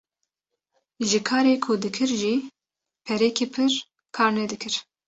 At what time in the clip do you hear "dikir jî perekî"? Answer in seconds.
1.83-3.45